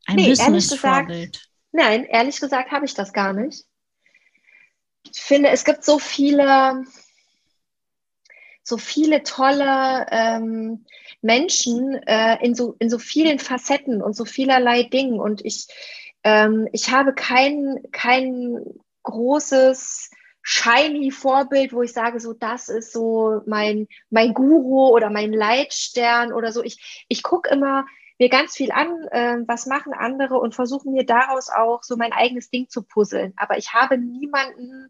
[0.06, 1.48] Ein nee, Business-Vorbild?
[1.72, 3.64] Nein, ehrlich gesagt habe ich das gar nicht.
[5.04, 6.84] Ich finde, es gibt so viele,
[8.66, 10.84] so viele tolle ähm,
[11.22, 15.20] Menschen äh, in, so, in so vielen Facetten und so vielerlei Dingen.
[15.20, 15.68] Und ich,
[16.24, 18.58] ähm, ich habe kein, kein
[19.04, 20.10] großes
[20.42, 26.32] shiny Vorbild, wo ich sage, so das ist so mein, mein Guru oder mein Leitstern
[26.32, 26.64] oder so.
[26.64, 27.86] Ich, ich gucke immer
[28.18, 32.12] mir ganz viel an, äh, was machen andere und versuche mir daraus auch so mein
[32.12, 33.32] eigenes Ding zu puzzeln.
[33.36, 34.88] Aber ich habe niemanden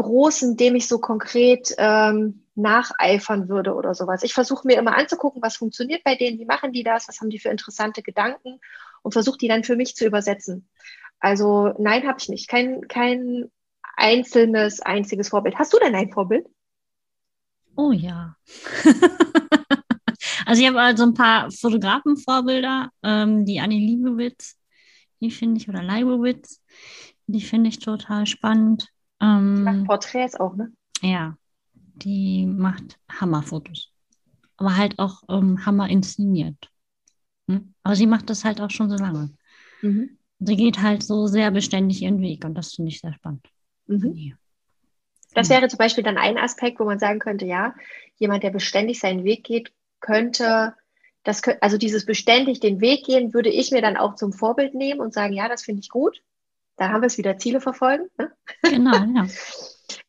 [0.00, 4.22] großen, dem ich so konkret ähm, nacheifern würde oder sowas.
[4.22, 7.30] Ich versuche mir immer anzugucken, was funktioniert bei denen, wie machen die das, was haben
[7.30, 8.60] die für interessante Gedanken
[9.02, 10.68] und versuche die dann für mich zu übersetzen.
[11.18, 12.48] Also nein, habe ich nicht.
[12.48, 13.50] Kein, kein
[13.96, 15.56] einzelnes, einziges Vorbild.
[15.56, 16.46] Hast du denn ein Vorbild?
[17.76, 18.36] Oh ja.
[20.46, 24.58] also ich habe also ein paar Fotografenvorbilder, ähm, die Annie Liebowitz,
[25.20, 26.62] die finde ich, oder Leibowitz,
[27.26, 28.88] die finde ich total spannend.
[29.20, 30.72] Ähm, macht Porträts auch, ne?
[31.02, 31.36] Ja,
[31.74, 33.92] die macht Hammerfotos.
[34.56, 36.70] Aber halt auch ähm, Hammer inszeniert.
[37.48, 37.74] Hm?
[37.82, 39.30] Aber sie macht das halt auch schon so lange.
[39.82, 40.18] Mhm.
[40.38, 43.46] Sie geht halt so sehr beständig ihren Weg und das finde ich sehr spannend.
[43.86, 44.34] Mhm.
[45.34, 47.74] Das wäre zum Beispiel dann ein Aspekt, wo man sagen könnte, ja,
[48.16, 50.74] jemand, der beständig seinen Weg geht, könnte,
[51.22, 55.00] das, also dieses beständig den Weg gehen, würde ich mir dann auch zum Vorbild nehmen
[55.00, 56.22] und sagen, ja, das finde ich gut.
[56.80, 58.08] Da haben wir es wieder, Ziele verfolgen.
[58.16, 58.32] Ne?
[58.62, 59.26] Genau, ja.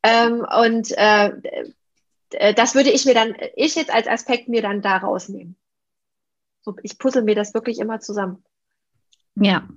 [0.04, 4.96] ähm, und äh, das würde ich mir dann, ich jetzt als Aspekt mir dann da
[4.96, 5.58] rausnehmen.
[6.62, 8.42] So, ich puzzle mir das wirklich immer zusammen.
[9.36, 9.68] Ja.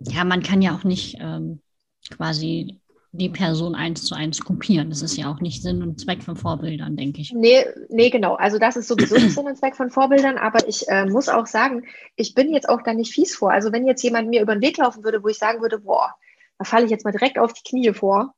[0.00, 1.62] Ja, man kann ja auch nicht ähm,
[2.10, 2.78] quasi
[3.14, 4.88] die Person eins zu eins kopieren.
[4.88, 7.32] Das ist ja auch nicht Sinn und Zweck von Vorbildern, denke ich.
[7.32, 8.36] Nee, nee, genau.
[8.36, 11.46] Also das ist sowieso nicht Sinn und Zweck von Vorbildern, aber ich äh, muss auch
[11.46, 11.84] sagen,
[12.16, 13.52] ich bin jetzt auch da nicht fies vor.
[13.52, 16.14] Also wenn jetzt jemand mir über den Weg laufen würde, wo ich sagen würde, boah,
[16.58, 18.34] da falle ich jetzt mal direkt auf die Knie vor,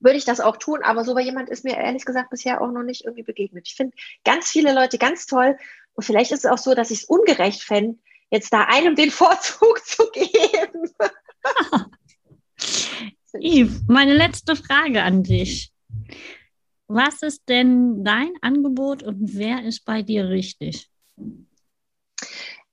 [0.00, 2.72] würde ich das auch tun, aber so bei jemand ist mir ehrlich gesagt bisher auch
[2.72, 3.68] noch nicht irgendwie begegnet.
[3.68, 5.56] Ich finde ganz viele Leute ganz toll
[5.94, 7.98] Und vielleicht ist es auch so, dass ich es ungerecht fände,
[8.30, 10.90] jetzt da einem den Vorzug zu geben.
[13.40, 15.72] Yves, meine letzte Frage an dich.
[16.88, 20.88] Was ist denn dein Angebot und wer ist bei dir richtig?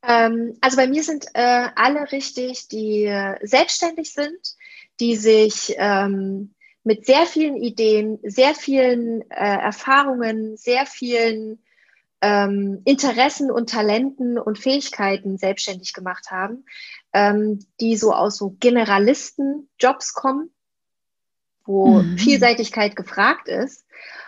[0.03, 4.55] Ähm, also bei mir sind äh, alle richtig, die äh, selbstständig sind,
[4.99, 11.63] die sich ähm, mit sehr vielen Ideen, sehr vielen äh, Erfahrungen, sehr vielen
[12.21, 16.65] ähm, Interessen und Talenten und Fähigkeiten selbstständig gemacht haben,
[17.13, 20.51] ähm, die so aus so Generalisten-Jobs kommen,
[21.65, 22.17] wo mhm.
[22.17, 23.85] Vielseitigkeit gefragt ist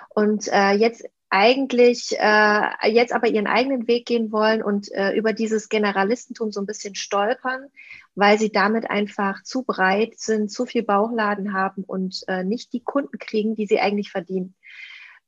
[0.09, 5.33] und äh, jetzt eigentlich äh, jetzt aber ihren eigenen Weg gehen wollen und äh, über
[5.33, 7.67] dieses Generalistentum so ein bisschen stolpern,
[8.13, 12.83] weil sie damit einfach zu breit sind, zu viel Bauchladen haben und äh, nicht die
[12.83, 14.55] Kunden kriegen, die sie eigentlich verdienen.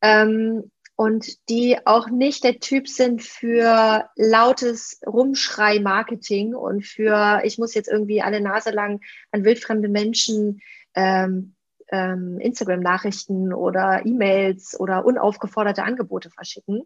[0.01, 7.75] Ähm, und die auch nicht der Typ sind für lautes Rumschrei-Marketing und für, ich muss
[7.75, 8.99] jetzt irgendwie alle Nase lang
[9.31, 10.59] an wildfremde Menschen
[10.95, 11.53] ähm,
[11.91, 16.81] ähm, Instagram-Nachrichten oder E-Mails oder unaufgeforderte Angebote verschicken,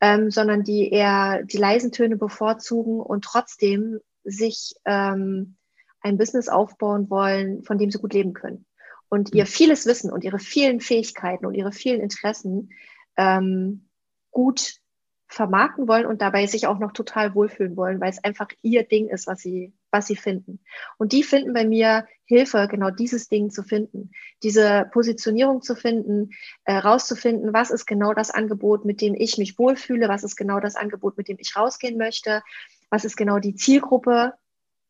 [0.00, 5.56] ähm, sondern die eher die leisen Töne bevorzugen und trotzdem sich ähm,
[6.00, 8.66] ein Business aufbauen wollen, von dem sie gut leben können.
[9.08, 9.48] Und ihr mhm.
[9.48, 12.70] vieles Wissen und ihre vielen Fähigkeiten und ihre vielen Interessen
[13.16, 13.88] ähm,
[14.30, 14.80] gut
[15.28, 19.08] vermarkten wollen und dabei sich auch noch total wohlfühlen wollen, weil es einfach ihr Ding
[19.08, 20.60] ist, was sie, was sie finden.
[20.98, 26.30] Und die finden bei mir Hilfe, genau dieses Ding zu finden, diese Positionierung zu finden,
[26.64, 30.60] äh, rauszufinden, was ist genau das Angebot, mit dem ich mich wohlfühle, was ist genau
[30.60, 32.42] das Angebot, mit dem ich rausgehen möchte,
[32.88, 34.34] was ist genau die Zielgruppe.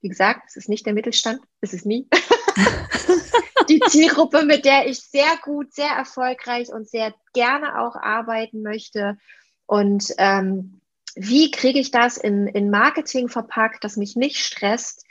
[0.03, 2.09] Wie gesagt, es ist nicht der Mittelstand, es ist nie.
[3.69, 9.19] die Zielgruppe, mit der ich sehr gut, sehr erfolgreich und sehr gerne auch arbeiten möchte
[9.67, 10.81] und ähm,
[11.17, 15.05] wie kriege ich das in, in Marketing verpackt, das mich nicht stresst,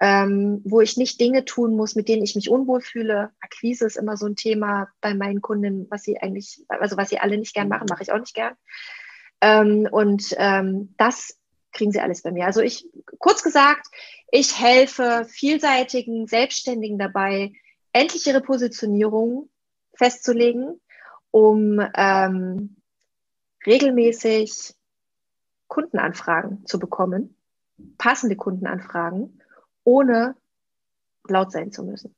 [0.00, 3.30] ähm, wo ich nicht Dinge tun muss, mit denen ich mich unwohl fühle.
[3.40, 7.20] Akquise ist immer so ein Thema bei meinen Kunden, was sie eigentlich, also was sie
[7.20, 8.54] alle nicht gern machen, mache ich auch nicht gern.
[9.40, 11.38] Ähm, und ähm, das
[11.72, 12.46] kriegen sie alles bei mir.
[12.46, 12.86] Also ich,
[13.18, 13.86] kurz gesagt,
[14.30, 17.52] ich helfe vielseitigen Selbstständigen dabei,
[17.92, 19.48] endlich ihre Positionierung
[19.94, 20.80] festzulegen,
[21.30, 22.76] um ähm,
[23.66, 24.74] regelmäßig
[25.68, 27.36] Kundenanfragen zu bekommen,
[27.98, 29.40] passende Kundenanfragen,
[29.84, 30.36] ohne
[31.28, 32.14] laut sein zu müssen.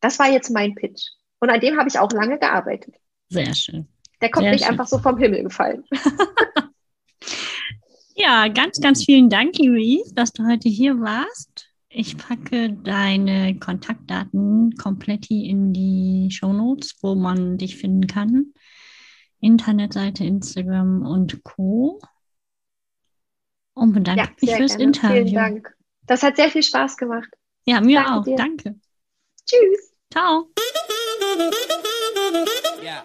[0.00, 1.08] Das war jetzt mein Pitch.
[1.40, 2.94] Und an dem habe ich auch lange gearbeitet.
[3.28, 3.88] Sehr schön.
[4.20, 4.70] Der kommt Sehr nicht schön.
[4.70, 5.84] einfach so vom Himmel gefallen.
[8.14, 11.51] ja, ganz, ganz vielen Dank, Louise, dass du heute hier warst.
[11.94, 18.54] Ich packe deine Kontaktdaten komplett in die Shownotes, wo man dich finden kann.
[19.40, 22.00] Internetseite, Instagram und Co.
[23.74, 24.84] Und bedanke ja, mich fürs gerne.
[24.84, 25.24] Interview.
[25.24, 25.76] Vielen Dank.
[26.06, 27.28] Das hat sehr viel Spaß gemacht.
[27.66, 28.24] Ja, mir Danke auch.
[28.24, 28.36] dir.
[28.36, 28.80] Danke.
[29.46, 29.92] Tschüss.
[30.10, 30.50] Ciao.
[32.82, 33.04] Yeah.